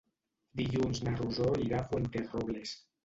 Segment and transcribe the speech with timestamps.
[0.61, 2.73] Dilluns na Rosó irà a Fuenterrobles.